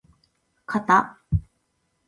[0.65, 1.21] かた